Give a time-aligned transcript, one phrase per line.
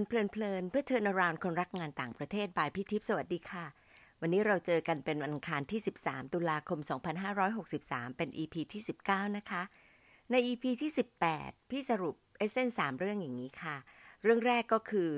[0.00, 3.66] นเพลินเพลินเพื่อเทินารานคนรักงานต่างประเทศบายพี่ทิพสวัสดีค่ะ
[4.20, 6.78] วันนี้เราเจอกันเป็นวันอังคารที่ 13 ตุลาคม
[7.48, 9.62] 2563 เป็น EP ที่ 19 นะคะ
[10.30, 10.90] ใน EP ที่
[11.30, 13.76] 18 พี่สรุปเอเซนสามเรื่องอย่างนี้ค่ะ
[14.22, 15.10] เรื่องแรกก็คือ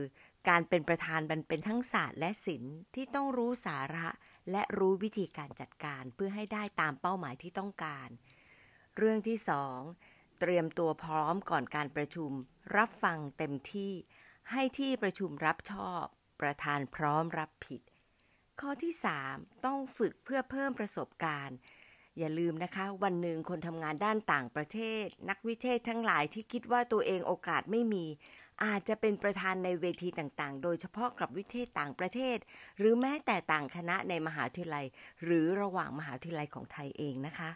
[0.49, 4.09] การเป็นประธานมันเป็นทั้งศาสตร์และศิลป์ที่ต้องรู้สาระ
[4.51, 8.09] และรู้วิธีการจัดการเพื่อให้ได้ตามเป้าหมายที่ต้องการ
[8.97, 9.81] เรื่องที่สอง
[10.41, 12.31] เตรียมตัวพร้อมก่อนการประชุม
[12.77, 13.93] รับฟังเต็มที่
[14.53, 16.05] ให้ที่ประชุมรับชอบ
[16.41, 17.83] ประธานพร้อมรับผิด
[18.61, 18.93] ข้อที่
[19.29, 21.57] 3 ต้องฝึกเพื่อเพิ่มประสบการณ์
[22.19, 28.07] อย่าลืมนะคะ วันหนึ่งคนทำงานด้านต่างประเทศ นักวิเทศทั้งหลายที่คิดว่าตัวเองโอกาสไม่มี
[28.65, 32.37] อาจจะเป็นประธานในเวทีต่างๆ โดยเฉพาะกับวิเทศต่างประเทศ
[32.79, 34.87] หรือแม้แต่ต่างคณะในมหาวิทยาลัย
[35.25, 37.51] หรือระหว่างมหาวิทยาลัยของไทยเองนะคะ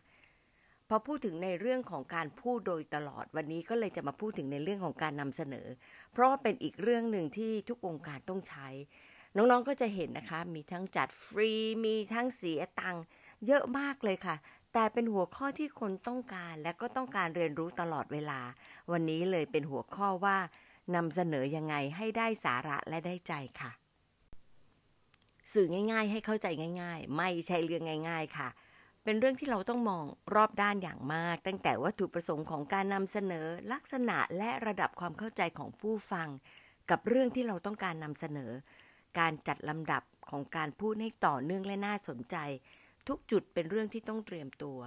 [0.94, 5.66] พอพูดถึงในเรื่องของการพูดโดยตลอดวันนี้ก็เลยจะมาพูดถึงในเรื่องของการนำเสนอ
[6.12, 8.68] เพราะว่าเป็นอีกเรื่องหนึ่งที่ทุกองค์การต้องใช้
[9.36, 11.52] น้องๆก็จะเห็นนะคะ มีทั้งจัดฟรี
[11.84, 13.04] มีทั้งเสียตังค์
[13.46, 14.36] เยอะมากเลยค่ะ
[14.72, 18.40] แต่เป็นหัวข้อที่คนต้องการและก็ต้องการเรียนรู้ตลอดเวลา
[18.92, 20.38] วันนี้เลยเป็นหัวข้อว่า
[20.94, 23.70] นำเสนอยังไงให้ได้สาระและได้ใจค่ะ
[25.52, 26.46] สื่อง่าย ๆ ให้เข้าใจ
[26.82, 28.48] ง่าย ๆ ไม่ใช่เรื่องง่าย ๆ ค่ะ
[29.04, 36.28] เป็นเรื่องที่เราต้องมองรอบด้านอย่างมาก ตั้งแต่วัตถุประสงค์ของการนำเสนอลักษณะและระดับความเข้าใจของผู้ฟัง
[36.90, 38.52] กับเรื่องที่เราต้องการนำเสนอ
[39.18, 42.36] การจัดลำดับของการพูดให้ต่อเนื่องและน่าสนใจ
[43.08, 44.78] ทุกจุดเป็นเรื่องที่ต้องเตรียมตัว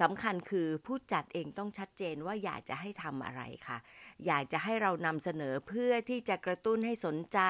[0.00, 3.78] สำคัญคือผู้จัดเองต้องชัดเจนว่าอยากจะให้ทำอะไรค่ะ
[4.26, 7.40] อยากจะให้เรานำเสนอเพื่อที่จะกระตุ้นให้สนใจ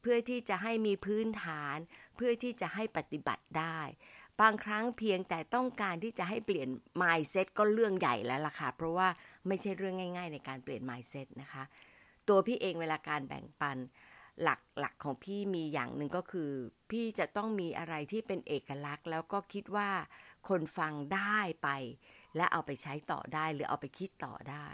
[0.00, 1.76] เพื่อที่จะให้มีพื้นฐาน
[2.16, 3.80] เพื่อที่จะให้ปฏิบัติได้
[4.40, 6.68] บางครั้งเพียงแต่ต้องการที่จะให้เปลี่ยน
[7.02, 9.08] mindset ก็เรื่องใหญ่แล้วล่ะค่ะ เพราะว่า
[9.46, 11.62] ไม่ใช่เรื่องง่าย ๆ ในการเปลี่ยน mindset นะคะ
[12.28, 13.78] ตัวพี่เองเวลาการแบ่งปัน
[14.42, 16.50] หลักหลักของพี่มีอย่างหนึ่งก็คือ
[16.90, 19.90] พี่จะต้องมีอะไรที่เป็นเอกลักษณ์ แล้วก็คิดว่า
[20.48, 21.68] คนฟังได้ไป
[22.36, 24.68] และเอาไปใช้ต่อได้หรือเอาไปคิดต่อได้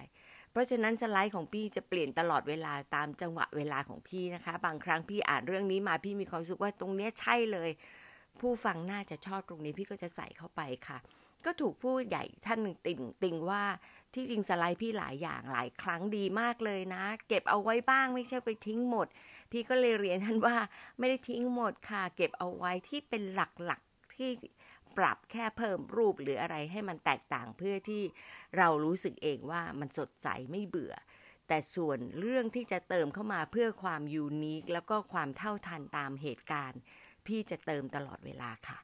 [0.50, 7.70] เพราะฉะนั้นสไลด์ของพี่จะเปลี่ยนตลอดเวลาตามจังหวะเวลาของพี่นะคะ บางครั้งพี่อ่านเรื่องนี้มาพี่มีความรู้สึกว่าตรงนี้ใช่เลย
[8.40, 10.98] ผู้ฟังน่าจะชอบตรงนี้พี่ก็จะใส่เข้าไปค่ะ
[11.44, 13.64] ก็ถูกผู้ใหญ่ท่านหนึ่งติ่งติงว่า
[14.14, 19.06] ที่จริงสไลด์พี่หลายอย่างหลายครั้งดีมากเลยนะ เก็บเอาไว้บ้างไม่ใช่ไปทิ้งหมด
[19.50, 20.56] พี่ก็เลยเรียนท่านว่า
[20.98, 23.40] ไม่ได้ทิ้งหมดค่ะ เก็บเอาไว้ที่เป็นห
[23.70, 24.30] ลักๆที่
[24.96, 28.02] ปรับแค่เพิ่มรูปหรืออะไรให้มันแตกต่างเพื่อที่
[28.56, 30.94] เรารู้สึกเองว่ามันสดใสไม่เบื่อ
[31.48, 36.80] แต่ส่วนเรื่องที่จะเติมเข้ามาเพื่อความยูนิคแล้วก็ความเท่าทันตามเหตุการณ์
[37.28, 38.78] พี่จะเติมตลอดเวลาค่ะ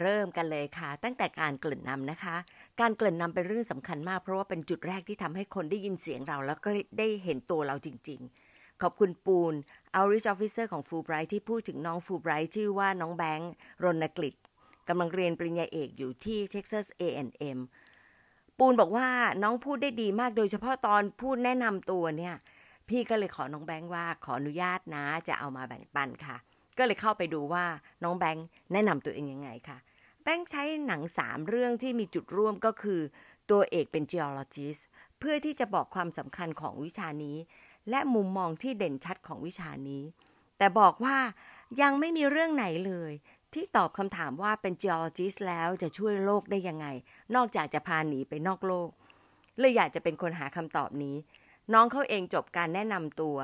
[0.00, 2.36] เริ่มกันเลยค่ะ ตั้งแต่การกริ่นนำนะคะ
[2.80, 8.20] การกริ่นนำเป็นเรื่องสำคัญมาก เพราะว่าเป็นจุดแรกที่ทำให้คนได้ยินเสียงเรา แล้วก็ได้เห็นตัวเราจริง
[8.50, 9.54] ๆ ขอบคุณปูน
[9.94, 13.50] Outreach Officer ของฟูไบรท์ที่พูดถึงน้องฟูไบรท์ชื่อว่าน้องแบงค์
[13.84, 14.34] รณกฤษ
[14.88, 17.58] กำลังเรียนปริญญาเอกอยู่ที่ Texas A&M
[18.58, 19.08] ปูนบอกว่า
[19.42, 22.34] น้องพูดได้ดีมากโดยเฉพาะตอนพูดแนะนำตัวเนี่ย
[22.88, 26.36] พี่ก็เลยขอน้องแบงค์ว่าขออนุญาตนะจะเอามาแบ่งปันค่ะ
[26.78, 27.64] ก็เลยเข้าไปดูว่า
[28.02, 29.78] น้องแบงค์แนะนำตัวเองยังไงค่ะ
[30.22, 33.00] แบงค์ใช้หนังสามเรื่องที่มีจุดร่วมก็คือ
[33.50, 34.82] ตัวเอกเป็น geologist
[35.18, 37.36] เพื่อที่จะบอกความสำคัญของวิชานี้
[37.90, 40.02] และมุมมองที่เด่นชัดของวิชานี้
[40.58, 41.16] แต่บอกว่า
[41.82, 43.12] ยังไม่มีเรื่องไหนเลย
[43.54, 46.86] ที่ตอบคำถามว่าเป็น geologist แล้วจะช่วยโลกได้ยังไง
[47.34, 48.90] นอกจากจะพาหนีไปนอกโลก
[49.58, 51.16] เลยอยากจะเป็นคนหาคำตอบนี้
[51.72, 53.36] น้องเขาเองจบการแนะนำตัว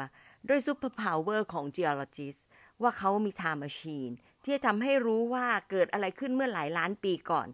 [0.48, 2.40] ด้วย superpower ของ geologist
[2.82, 7.48] ว่าเขามี time machine ที่จะทำให้รู้ว่าเกิดอะไรขึ้นเมื่อหลายล้านปีก่อน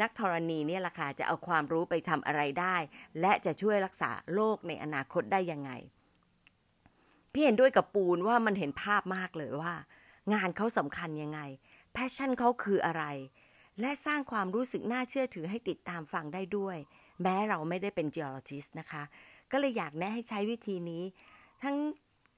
[0.00, 2.76] นักธรณีเนี่ยล่ะค่ะจะเอาความรู้ไปทำอะไรได้
[3.20, 5.70] และจะช่วยรักษาโลกในอนาคตได้ยังไง
[7.32, 9.74] พี่เห็นด้วยกับปูนว่ามันเห็นภาพมากเลยว่า
[10.34, 11.40] งานเขาสำคัญยังไง
[11.92, 13.04] แพชชั่นเขาคืออะไร
[13.80, 16.76] และสร้างความรู้สึกน่าเชื่อถือให้ติดตามฟังได้ด้วย
[17.22, 19.02] แม้เราไม่ได้เป็น geologist นะคะ
[19.52, 21.04] ก็เลยอยากแนะให้ใช้วิธีนี้
[21.62, 21.76] ทั้ง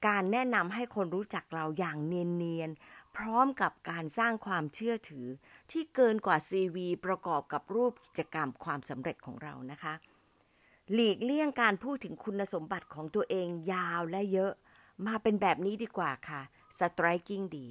[0.07, 5.27] การแนะนำให้คนรู้จักเราอย่างเนียนๆ พร้อมกับการสร้างความเชื่อถือ
[5.71, 9.93] ที่เกินกว่า CV ประกอบกับรูปกิจกรรมความสำเร็จของเรานะคะ
[10.93, 14.51] หลีกเลี่ยงการพูดถึงคุณสมบัติของตัวเองยาวและเยอะ
[15.07, 16.41] มาเป็นแบบนี้ดีกว่าค่ะ
[16.79, 17.67] striking ดี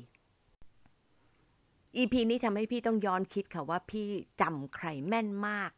[1.97, 4.09] EP นี้ทำให้พี่ต้องย้อนคิดค่ะว่าพี่
[4.41, 5.71] จำใครแม่นมาก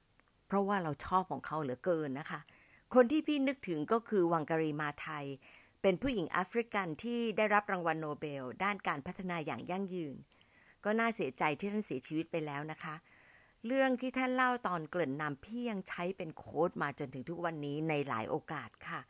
[0.47, 2.41] เพราะว่าเราชอบของเขาเหลือเกินนะคะ
[2.95, 5.25] คนที่พี่นึกถึงก็คือวังการีมาไทย
[5.87, 10.17] เป็นผู้หญิงแอฟริกันที่ได้รับรางวัลโนเบล ด้านการพัฒนาอย่างยั่งยืน
[10.85, 12.95] ก็น่าเสียใจที่ท่านเสียชีวิตไปแล้วนะคะ
[13.67, 19.01] เรื่องที่ท่านเล่าตอนเกริ่นนำพี่ยังใช้เป็นโค้ดมาจนถึงทุกวันนี้ในหลายโอกาสค่ะ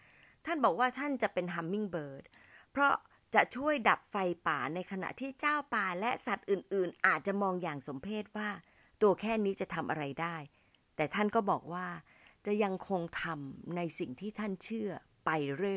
[0.47, 2.25] ท่านบอกว่าท่านจะเป็นฮัมมิงเบิร์ด
[2.71, 2.95] เพราะ
[3.35, 4.17] จะช่วยดับไฟ
[4.49, 8.49] ป่าในขณะที่เจ้าป่าและสัตว์อื่น ๆ อาจจะมองอย่างสมเพศว่า
[9.03, 10.37] ตัวแค่นี้จะทำอะไรได้
[10.97, 11.87] แต่ท่านก็บอกว่า
[12.47, 14.91] จะยังคงทำในสิ่งที่ท่านเชื่อ
[15.25, 15.31] ไป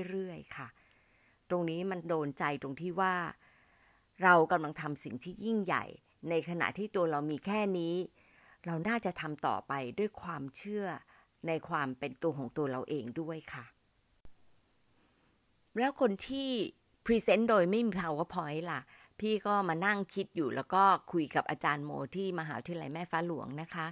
[0.10, 0.68] เรื่อย ๆ ค่ะ
[1.50, 3.16] ตรงนี้มันโดนใจตรงที่ว่า
[4.24, 5.86] เรากำลังทำสิ่งที่ยิ่งใหญ่
[6.30, 7.96] ในขณะที่ตัวเรามีแค่นี้
[8.66, 10.86] เราน่าจะทำต่อไปด้วยความเชื่อ
[11.48, 13.66] ในความเป็นตัวของตัวเราเองด้วยค่ะ
[15.80, 16.50] แล้วคนที่
[17.06, 18.82] พรีเซนต์โดยไม่มี powerpoint ล่ะ
[19.20, 23.88] พี่ก็มานั่งคิดอยู่แล้วก็คุยกับอาจารย์โมที่มหาวิทยาลัยแม่ฟ้าหลวงนะคะ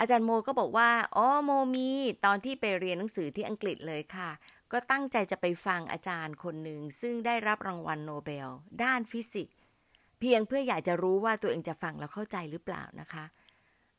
[0.00, 1.88] อาจารย์โมก็บอกว่า อ๋อ โมมี
[2.24, 4.30] ตอนที่ไปเรียนหนังสือที่อังกฤษเลยค่ะ
[4.72, 8.48] ก็ตั้งใจจะไปฟังอาจารย์คนหนึ่ง ซึ่งได้รับรางวัลโนเบล
[8.82, 9.56] ด้านฟิสิกส์
[10.20, 13.24] เพียงเพื่ออยากจะรู้ว่าตัวเองจะฟังแล้วเข้าใจหรือเปล่านะคะ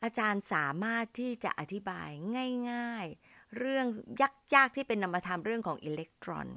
[0.04, 2.10] อาจารย์สามารถที่จะอธิบาย
[2.72, 3.86] ง่าย ๆ เรื่อง
[4.56, 6.48] ยากๆที่เป็นนามธรรมเรื่องของอิเล็กตรอน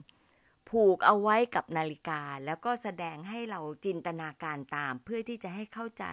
[0.71, 6.05] ผูกเอาไว้กับนาฬิกา แล้วก็แสดงให้เราจินตนาการตาม เพื่อที่จะให้เข้าใจ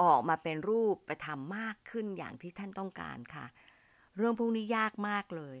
[0.00, 3.46] ออกมาเป็นรูปไปทำมากขึ้นอย่างที่ท่านต้องการค่ะ
[4.16, 5.56] เรื่องพวกนี้ยากมากเลย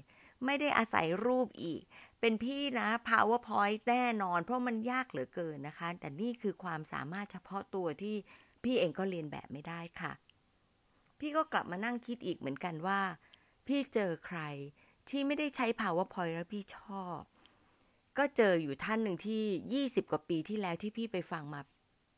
[0.46, 1.82] ไม่ได้อาศัยรูปอีก
[2.20, 8.16] เป็นพี่นะ powerpoint แน่นอน เพราะมันยากเหลือเกินนะคะ แต่นี่คือความสามารถเฉพาะตัวที่
[8.62, 10.12] พี่เองก็เรียนแบบไม่ได้ค่ะ
[11.18, 13.00] พี่ก็กลับมานั่งคิดอีกเหมือนกันว่า
[13.66, 14.40] พี่เจอใคร
[15.08, 17.20] ที่ไม่ได้ใช้ powerpoint แล้วพี่ชอบ
[18.18, 21.60] ก็เจออยู่ท่านหนึ่งที่ 20 กว่าปีที่แล้วที่พี่ไปฟังมา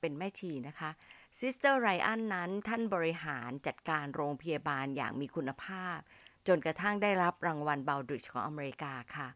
[0.00, 0.90] เป็นแม่ชีนะคะ
[1.38, 5.98] ซิสเตอร์ไรอันนั้นท่านบริหารจัดการโรงพยาบาลอย่างมีคุณภาพ
[6.46, 9.28] จนกระทั่งได้รับรางวัล Baldrige ของอเมริกาค่ะ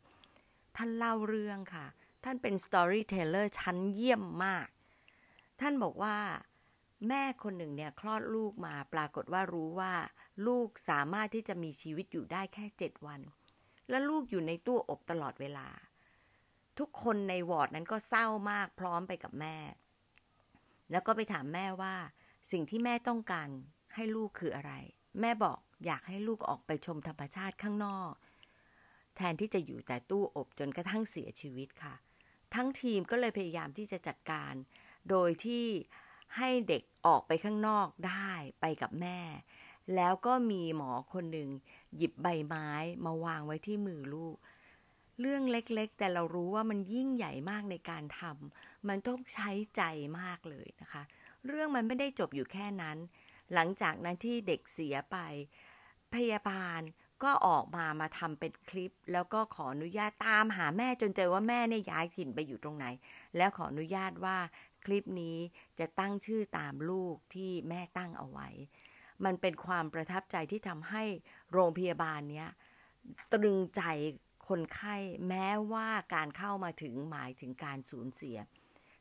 [0.76, 1.87] ท่านเล่าเรื่องค่ะ
[2.25, 4.69] ท่านเป็น storyteller ชั้นเยี่ยมมาก
[5.60, 6.16] ท่านบอกว่า
[7.08, 9.94] แม่คนหนึ่งเนี่ยคลอดลูกมาปรากฏว่ารู้ว่า
[10.46, 13.20] ลูกสามารถที่จะมีชีวิตอยู่ได้แค่เจ็ดวัน
[13.90, 15.69] และลูกอยู่ในตู้อบตลอดเวลา
[16.78, 19.56] ทุกคนในวอร์ดนั้นก็เศร้ามากพร้อมไปกับแม่
[20.90, 21.94] แล้วก็ไปถามแม่ว่า
[22.50, 23.49] สิ่งที่แม่ต้องการ
[23.94, 24.72] ให้ลูกคืออะไร
[25.20, 28.12] แม่บอก อยากให้ลูกออกไปชมธรรมชาติข้างนอก
[29.16, 31.94] แทนที่จะอยู่แต่ตู้อบจนกระทั่งเสียชีวิตค่ะ
[32.54, 34.54] ทั้งทีมก็เลยพยายามที่จะจัดการ
[35.10, 35.66] โดยที่
[36.36, 38.30] ให้เด็กออกไปข้างนอกได้
[38.60, 39.20] ไปกับแม่
[39.94, 41.48] แล้วก็มีหมอคนหนึ่ง
[41.96, 42.70] หยิบใบไม้
[43.04, 44.36] มาวางไว้ที่มือลูก
[45.20, 49.82] เรื่องเล็กๆ แต่เรารู้ว่ามันยิ่งใหญ่มากในการทำมันต้องใช้ใจ
[50.20, 51.02] มากเลยนะคะ
[51.46, 52.98] เรื่องมันไม่ได้จบอยู่แค่นั้น
[53.54, 55.16] หลังจากนั้นที่เด็กเสียไป
[56.14, 56.81] พยาบาล
[57.22, 62.87] ก็ออกมามาทำเป็นคลิป แล้วก็ขออนุญาตตามหาแม่จนเจอว่าแม่เนี่ยย้ายถิ่นไปอยู่ตรงไหน
[63.37, 64.38] แล้วขออนุญาตว่า
[64.84, 65.38] คลิปนี้
[65.78, 68.49] จะตั้งชื่อตามลูกที่แม่ตั้งเอาไว้
[69.25, 71.05] มันเป็นความประทับใจที่ทำให้
[71.52, 72.49] โรงพยาบาลเนี้ย
[73.32, 73.82] ตรึงใจ
[74.49, 74.96] คนไข้
[75.28, 78.38] แม้ว่าการเข้ามาถึงหมายถึงการสูญเสีย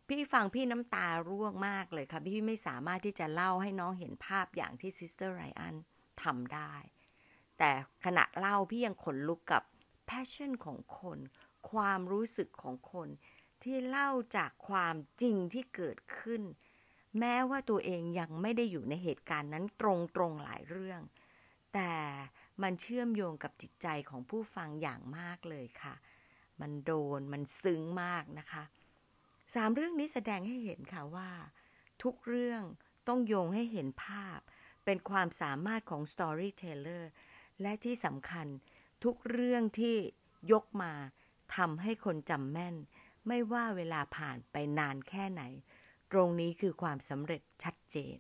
[0.07, 5.75] พี่ฟังพี่น้ำตาร่วงมากเลยค่ะ พี่ไม่สามารถที่จะเล่าให้น้องเห็นภาพอย่างที่ Sister Ryan
[6.24, 6.74] ทำได้
[7.59, 7.71] แต่
[8.06, 9.63] ขณะเล่าพี่ยังขนลุกกับ
[10.06, 11.19] passion ของคน
[11.71, 13.09] ความรู้สึกของคน
[13.63, 16.42] ที่เล่าจากความจริงที่เกิดขึ้น
[17.19, 21.01] แม้ว่าตัวเองยังไม่ได้อยู่ในเหตุการณ์นั้นตรงๆหลายเรื่อง
[21.74, 21.93] แต่
[22.62, 25.96] มันเชื่อมโยงกับจิตใจของผู้ฟังอย่างมากเลยค่ะ
[26.62, 28.63] มันโดนมันซึ้งมากนะคะ
[29.53, 31.29] สามเรื่องนี้แสดงให้เห็นค่ะว่า
[32.03, 32.63] ทุกเรื่อง
[33.08, 34.39] ต้องโยงให้เห็นภาพ
[34.86, 37.03] เป็นความสามารถของ storyteller
[37.61, 38.47] และที่สำคัญ
[39.03, 39.95] ทุกเรื่องที่
[40.51, 40.93] ยกมา
[41.55, 42.75] ทำให้คนจำแม่น
[43.27, 45.43] ไม่ว่าเวลาผ่านไปนานแค่ไหน
[46.11, 48.17] ตรงนี้คือความสำเร็จชัดเจน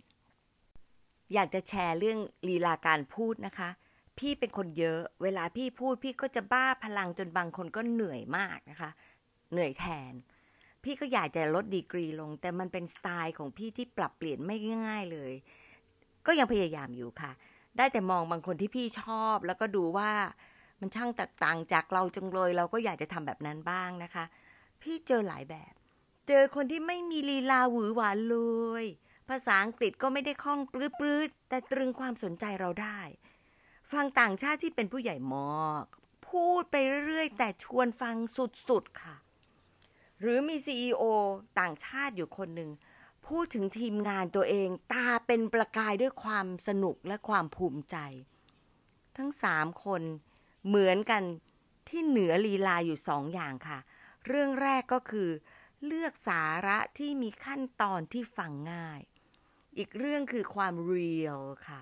[1.33, 3.69] อยากจะแชร์เรื่องลีลาการพูดนะคะ
[4.19, 8.91] พี่เป็นคนเยอะ เวลาพี่พูดพี่ก็จะบ้าพลังจนบางคนก็เหนื่อยมากนะคะ
[9.51, 10.13] เหนื่อยแทน
[10.83, 15.33] พี่ก็อยากจะลดดีกรีลง แต่มันเป็นสไตล์ของพี่ที่ปรับเปลี่ยนไม่ง่ายเลย
[16.25, 17.31] ก็ยังพยายามอยู่ค่ะ
[17.77, 20.11] ได้แต่มองบางคนที่พี่ชอบ แล้วก็ดูว่า
[20.79, 24.25] มันช่างแตกต่างจากเราจังเลย เราก็อยากจะทำแบบนั้นบ้างนะคะ
[24.81, 25.73] พี่เจอหลายแบบ
[26.27, 28.37] เจอคนที่ไม่มีลีลาหวือหวานเล
[28.83, 28.85] ย
[29.29, 32.99] ภาษาอังกฤษก็ไม่ได้คล่องปลื้ดๆแต่ตรึงความสนใจเราได้
[33.91, 35.85] ฟังต่างชาติที่เป็นผู้ใหญ่มาก
[36.29, 38.15] พูดไปเรื่อยๆ แต่ชวนฟัง
[38.69, 39.15] สุดๆค่ะ
[40.21, 41.03] หรือมีซีอ
[41.59, 42.69] ต่างชาติอยู่คนหนึ่ง
[43.27, 47.97] พูดถึงทีมงานตัวเอง ตาเป็นประกายด้วยความสนุกและความภูมิใจ
[49.17, 50.01] ทั้งสามคน
[50.67, 51.23] เหมือนกัน
[51.87, 53.79] ที่เหนือลีลาอยู่สองอย่างค่ะ
[54.27, 55.29] เรื่องแรกก็คือ
[55.85, 59.01] เลือกสาระที่มีขั้นตอนที่ฟังง่าย
[59.77, 61.81] อีกเรื่องคือความเรียลค่ะ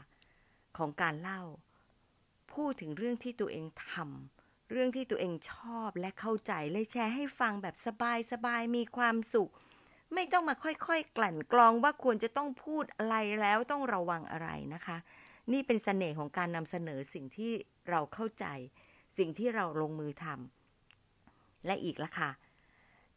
[0.78, 1.42] ของการเล่า
[2.54, 7.76] พูดถึงเรื่องที่ตัวเองทำเรื่องที่ตัวเองชอบและเข้าใจเลยแชร์ให้ฟังแบบ
[8.32, 9.52] สบายๆมีความสุข
[10.16, 14.98] ไม่ต้องมาค่อยๆ กลั่นกรองว่าควรจะต้องพูดอะไรแล้วต้องระวังอะไรนะคะ
[15.52, 17.52] นี่เป็นเสน่ห์ของการนำเสนอสิ่งที่
[17.90, 18.46] เราเข้าใจ
[19.18, 22.32] สิ่งที่เราลงมือทำและอีกละค่ะ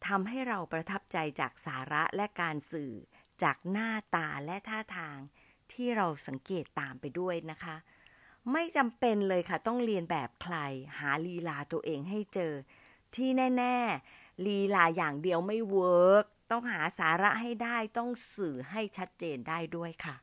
[0.07, 2.93] ทำให้เราประทับใจจากสาระและการสื่อ
[3.43, 5.17] จากหน้าตาและท่าทาง
[5.73, 7.75] ที่เราสังเกตตามไปด้วยนะคะ
[8.51, 10.55] ไม่จำเป็นเลยค่ะ ต้องเรียนแบบใคร
[10.99, 12.53] หาลีลาตัวเองให้เจอ
[13.15, 13.77] ที่แน่
[14.11, 20.15] ๆ ลีลาอย่างเดียวไม่ work ต้องหาสาระให้ได้ต้องสื่อให้ชัดเจนได้ด้วยค่ะ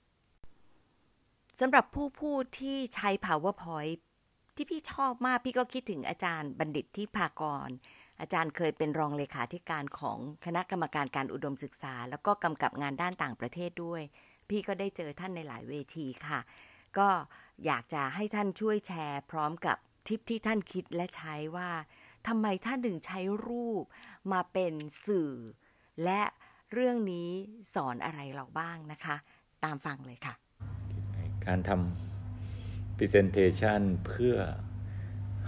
[1.61, 3.99] สำหรับผู้พูดที่ใช้ powerpoint
[4.57, 7.71] ที่พี่ชอบมากพี่ก็คิดถึงอาจารย์บัณฑิตที่พากร
[8.21, 14.03] อาจารย์เคยเป็นรองเลขาธิการของคณะกรรมการการอุดมศึกษา แล้วก็กำกับงานด้านต่างประเทศด้วย
[14.49, 16.41] พี่ก็ได้เจอท่านในหลายเวทีค่ะ
[16.99, 17.09] ก็
[17.65, 21.71] อยากจะให้ท่านช่วยแชร์พร้อมกับทิปที่ท่านคิดและใช้ว่า
[22.27, 23.85] ทำไมท่านถึงใช้รูป
[24.33, 24.75] มาเป็น
[25.07, 25.33] สื่อ
[26.05, 26.23] และ
[26.73, 27.29] เรื่องนี้
[27.75, 29.17] สอนอะไรเราบ้างนะคะ
[29.65, 30.35] ตามฟังเลยค่ะ
[31.47, 34.37] การทำ presentation เพื่อ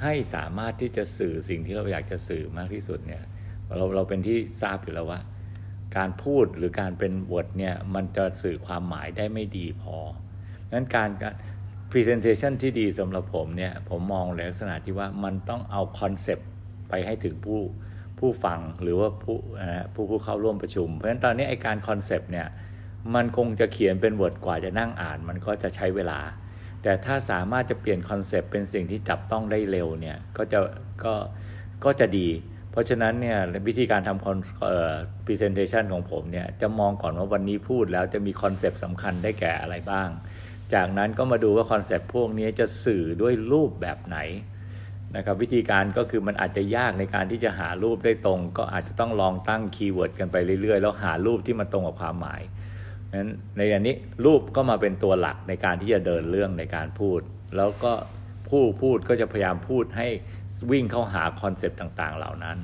[0.02, 3.22] ให้สามารถที่จะสื่อสิ่งที่เราอยากจะสื่อมากที่สุดเนี่ย
[3.76, 5.20] เราเราเป็นที่ทราบอยู่แล้วว่า
[5.96, 9.96] การพูดหรือการเป็นวอดเนี่ยมันจะสื่อความหมายได้ไม่ดีพอ
[10.72, 11.34] งั้นการการ
[11.90, 16.48] presentation ที่ดีสำหรับผมเนี่ยผมมองในลักษณะที่ว่ามันต้องเอาคอนเซปต์
[16.88, 17.60] ไปให้ถึงผู้
[18.18, 19.36] ผู้ฟังหรือว่าผู้
[19.94, 22.46] ผู้ผู้เข้าร่วมประชุม เพราะฉะนั้นตอนนี้ไอ้การ concept เนี่ย
[23.14, 26.20] มันคงจะเขียนเป็นเวอร์ดกว่าจะนั่งอ่าน มันก็จะใช้เวลา
[26.82, 30.58] แต่ถ้าสามารถจะเปลี่ยน concept เป็นสิ่งที่จับต้องได้เร็วเนี่ยก็จะ
[31.04, 31.14] ก็
[31.84, 32.28] ก็จะดี
[32.70, 34.94] เพราะฉะนั้นเนี่ยวิธีการทำคอนเอ่อ
[35.24, 40.08] presentation ของผมเนี่ยจะมองก่อนว่าวันนี้พูดแล้วจะมี concept สำคัญได้แก่อะไรบ้าง
[40.74, 44.18] จากนั้นก็มาดูว่า concept พวกนี้จะสื่อด้วยรูปแบบไหน
[45.16, 52.42] นะครับวิธีการก็คือมันอาจจะยากในการที่จะหารูปได้ตรง ก็อาจจะต้องลองตั้งคีย์เวิร์ดกันไปเรื่อยๆ แล้วหารูปที่มันตรงกับความหมาย
[53.14, 57.20] นั้นในอันนี้รูปก็มาเป็นตัวหลักในการที่จะเดินเรื่องในการพูด
[57.56, 57.92] แล้วก็
[58.48, 60.08] ผู้พูดก็จะพยายามพูดให้
[60.70, 62.58] วิ่งเข้าหาคอนเซปต์ต่างๆ เหล่านั้น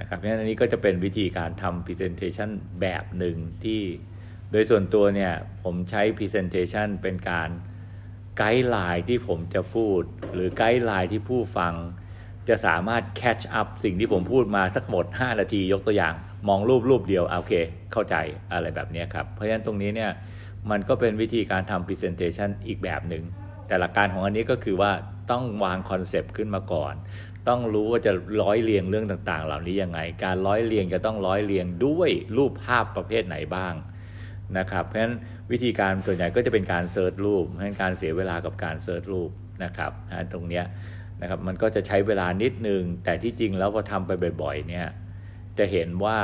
[0.00, 3.82] นะครับเพราะฉะนั้นอันนี้ก็จะเป็นวิธีการทำ Presentation แบบหนึ่งที่
[4.50, 5.32] โดยส่วนตัวเนี่ย
[5.64, 7.48] ผมใช้ Presentation เป็นการ
[8.38, 10.00] guideline ที่ผมจะพูด
[10.34, 11.74] หรือ guideline ที่ผู้ฟัง
[12.48, 16.14] จะสามารถ catch up สิ่งที่ผมพูดมาสักหมด 5 นาทียกตัวอย่าง
[16.48, 17.54] มองรูปรูปเดียวโอเค
[17.92, 18.16] เข้าใจ
[18.52, 20.10] อะไรแบบนี้ครับ เพราะฉะนั้นตรงนี้เนี่ย
[20.70, 23.24] มันก็เป็นวิธีการทำ presentation อีกแบบหนึ่ง
[23.66, 24.92] แต่หลักการของอันนี้ก็คือว่า
[25.30, 26.94] ต้องวาง concept ขึ้นมาก่อน
[27.48, 28.12] ต้องรู้ว่าจะ
[28.42, 33.74] ร้อยเรียงเรื่องต่างๆ เหล่านี้ยังไง การร้อยเรียงจะต้องร้อยเรียงด้วยรูปภาพประเภทไหนบ้าง
[34.58, 35.14] นะครับเพราะฉะนั้น
[35.52, 39.30] วิธีการส่วนใหญ่ก็จะเป็นการ search รูปเพราะฉะนั้นการเสียเวลากับการ search รูป
[39.64, 39.92] นะครับ
[40.32, 40.64] ตรงเนี้ย
[41.20, 44.10] นะครับมันก็จะใช้เวลานิดนึง แต่ที่จริงแล้วพอทำไป
[44.42, 44.86] บ่อยๆเนี่ย
[45.58, 46.18] จะเห็นว่า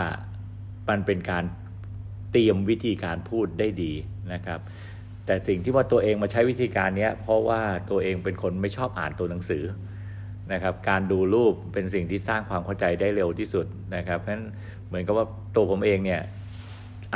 [0.89, 1.45] มันเป็นการ
[2.33, 3.93] เตรียมวิธีการพูดได้ดี
[4.33, 4.61] นะครับ
[5.27, 7.61] แต่สิ่งที่ว่าตัวเองมาใช้วิธีการนี้เพราะว่า
[7.91, 9.65] ตัวเองเป็นคนไม่ชอบอ่านตัวหนังสือ
[10.53, 14.45] นะครับการดูรูปเป็นสิ่งที่สร้างความเข้าใจได้เร็วที่สุดนะครับเพราะฉะนั้น
[14.87, 16.21] เหมือนกับว่าตัวผมเองเนี่ย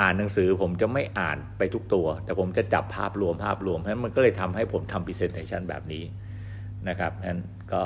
[0.01, 6.05] อ่านหนังสือผมจะไม่อ่านไปทุกตัว แต่ผมจะจับภาพรวมภาพรวมเพราะนั้นมันก็เลยทำให้ผมทำ presentation แบบนี้
[6.89, 7.83] นะครับนั้นก็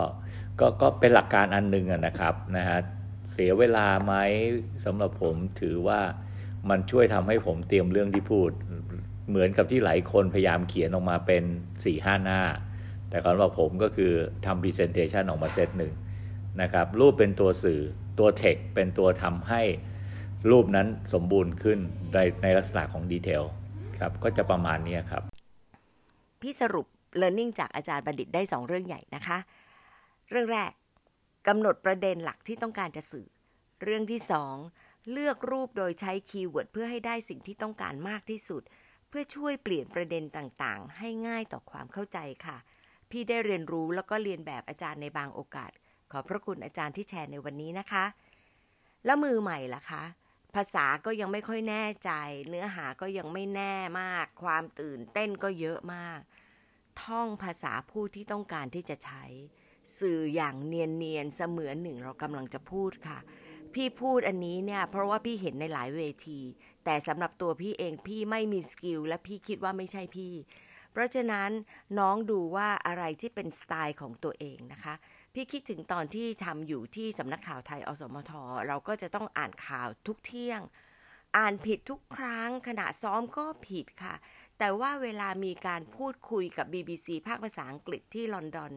[0.61, 2.79] ก็ก็เป็นหลักการอันหนึ่งนะครับนะฮะ
[3.33, 4.15] เสียเวลาไหม
[4.85, 6.01] สำหรับผมถือว่า
[6.71, 8.51] มันช่วยทำให้ผมเตรียมเรื่องที่พูด
[9.29, 12.41] เหมือนกับที่หลายคนพยายามเขียนออกมาเป็น4ี่ห้าหน้า
[13.11, 14.13] แต่สำหรับผมก็คือ
[14.47, 15.93] ทำ presentation ออกมาเซตหนึ่ง
[16.63, 17.83] นะครับรูปเป็นตัวสื่อ
[18.19, 19.63] ตัวเทคเป็นตัวทำให้
[20.49, 21.79] รูปนั้นสมบูรณ์ขึ้น
[22.13, 23.43] ในในลักษณะของ detail
[23.99, 25.23] ครับก็จะประมาณนี้ครับ
[26.41, 26.87] พี่สรุป
[27.21, 29.39] learning จากอาจารย์บัณฑิตได้ 2 เรื่องใหญ่นะคะ
[30.31, 30.73] เรื่องแรก
[31.47, 33.27] กำหนดประเด็นหลักที่ต้องการจะสื่อ
[33.83, 34.57] เรื่องที่สอง
[35.13, 38.63] เลือกรูปโดยใช้ keyword เพื่อให้ได้สิ่งที่ต้องการมากที่สุด
[39.09, 42.57] เพื่อช่วยเปลี่ยนประเด็นต่างๆ ให้ง่ายต่อความเข้าใจค่ะ
[43.11, 45.71] พี่ได้เรียนรู้แล้วก็เรียนแบบอาจารย์ในบางโอกาส
[46.11, 48.05] ขอบพระคุณอาจารย์ที่แชร์ในวันนี้นะคะ
[49.05, 50.03] แล้วมือใหม่ล่ะคะ
[50.57, 52.11] ภาษาก็ยังไม่ค่อยแน่ใจ
[52.49, 56.21] เนื้อหาก็ยังไม่แน่มาก ความตื่นเต้นก็เยอะมาก
[57.03, 59.25] ท่องภาษาพูดที่ต้องการที่จะใช้
[59.99, 63.19] สื่ออย่างเนียนๆเสมือนหนึ่งเรากำลังจะพูดค่ะ
[63.75, 66.41] พี่พูดอันนี้เนี่ยเพราะว่าพี่เห็นในหลายเวที
[66.85, 70.33] แต่สำหรับตัวพี่เองพี่ไม่มีสกิลและพี่คิดว่าไม่ใช่พี่
[70.93, 71.51] เพราะฉะนั้น
[71.99, 74.95] น้องดูว่าอะไรที่เป็นสไตล์ของตัวเองนะคะ
[75.35, 78.33] พี่คิดถึงตอนที่ทำอยู่ที่สำนักข่าวไทยอสมท
[78.67, 80.61] เราก็จะต้องอ่านข่าวทุกเที่ยง
[81.37, 84.15] อ่านผิดทุกครั้ง ขณะซ้อมก็ผิดค่ะ
[84.59, 88.73] แต่ว่าเวลามีการพูดคุยกับ BBC ภาคภาษาอังกฤษที่ลอนดอน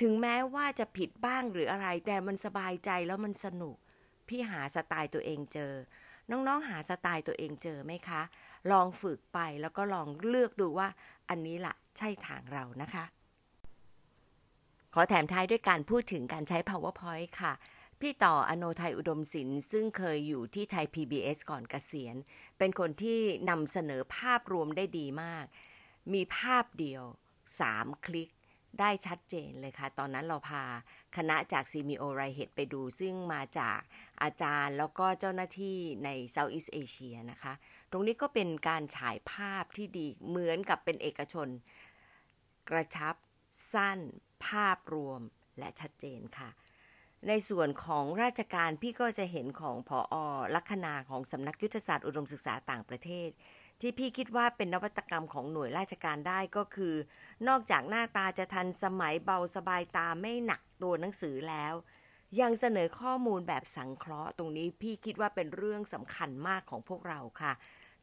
[0.00, 3.76] ถึงแม้ว่าจะผิดบ้างหรืออะไร แต่มันสบายใจแล้วมันสนุก
[4.28, 5.72] พี่หาสไตล์ตัวเองเจอ
[6.30, 8.22] น้องๆหาสไตล์ตัวเองเจอไหมคะ
[8.72, 10.88] ลองฝึกไปแล้วก็ลองเลือกดูว่า
[11.28, 13.04] อันนี้ละใช่ทางเรานะคะ
[14.96, 17.52] ขอแถมท้ายด้วยการพูดถึงการใช้ powerpoint ค่ะ
[18.00, 22.16] พี่ต่ออโนไทยอุดมศิลป์ซึ่งเคยอยู่ที่ไทย PBS ก่อนเกษียณ
[22.58, 23.20] เป็นคนที่
[23.50, 25.44] นำเสนอภาพรวมได้ดีมาก
[26.12, 27.02] มีภาพเดียว
[27.54, 28.30] 3 คลิก
[28.80, 30.64] ได้ชัดเจนเลยค่ะ ตอนนั้นเราพา
[31.16, 33.80] คณะจากซีมิโอไรเฮดไปดู ซึ่งมาจาก
[34.22, 37.52] อาจารย์แล้วก็เจ้าหน้าที่ในเซาท์อีสเอเชียนะคะ
[37.90, 41.48] ตรงนี้ก็เป็นการฉายภาพที่ดีเหมือนกับเป็นเอกชน
[42.70, 43.16] กระชับ
[43.74, 44.00] สั้น
[44.48, 45.20] ภาพรวม
[45.58, 46.50] และชัดเจนค่ะ
[47.28, 50.14] ในส่วนของราชการพี่ก็จะเห็นของผออ
[50.54, 53.30] ลัคนาของสำนักยุทธศาสตร์อุดมศึกษาต่างประเทศ
[53.80, 56.94] ที่พี่คิดว่าเป็นนวัตกรรมของหน่วยราชการได้ก็คือ
[57.48, 61.74] นอกจากหน้าตาจะทันสมัยเบาสบายตาไม่หนักตัวหนังสือแล้ว
[62.40, 67.52] ยังเสนอข้อมูลแบบสังเคราะห์ ตรงนี้พี่คิดว่าเป็นเรื่องสำคัญมากของพวกเราค่ะ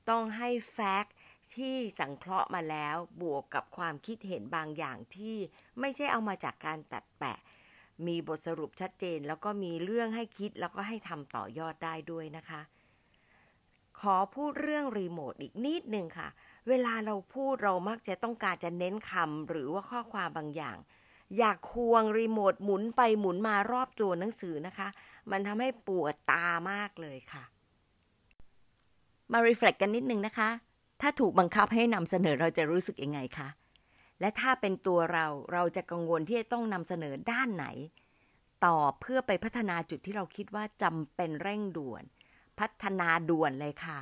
[0.09, 1.13] ต้องให้แฟกต์
[1.57, 5.35] ที่สังเคราะห์มาแล้วบวกกับความคิดเห็นบางอย่างที่
[5.79, 7.39] ไม่ใช่เอามาจากการตัดแปะ
[8.07, 12.61] มีบทสรุปชัดเจน แล้วก็มีเรื่องให้คิดแล้วก็ให้ทำต่อยอดได้ด้วยนะคะ
[14.01, 16.29] ขอพูดเรื่องรีโมทอีกนิดนึงค่ะ
[16.69, 20.77] เวลาเราพูดเรามักจะต้องการจะเน้นคำหรือว่าข้อความบางอย่าง
[21.37, 24.87] อยากควงรีโมทหมุนไปหมุนมารอบตัวหนังสือนะคะ
[25.31, 27.43] มันทำให้ปวดตามากเลยค่ะ
[29.31, 30.49] มารีเฟล็กกันนิดนึงนะคะ
[31.01, 33.49] ถ้าถูกบังคับให้นำเสนอเราจะรู้สึกยังไงคะ
[34.19, 37.65] และถ้าเป็นตัวเราเราจะกังวลที่จะต้องนำเสนอด้านไหน
[38.65, 42.03] ตอบเพื่อไปพัฒนาจุดที่เราคิดว่าจำเป็นเร่งด่วน
[42.59, 43.99] พัฒนาด่วนเลยค่ะ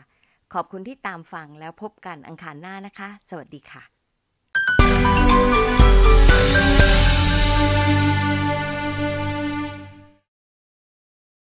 [0.54, 3.84] ขอบคุณที่ตามฟังแล้วพบกันอังคารหน้านะคะ สวัสดีค่ะ